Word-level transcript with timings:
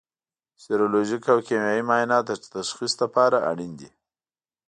سیرولوژیک 0.61 1.23
او 1.33 1.39
کیمیاوي 1.47 1.83
معاینات 1.89 2.23
د 2.27 2.31
تشخیص 2.55 2.93
لپاره 3.01 3.37
اړین 3.49 3.71
دي. 3.79 3.89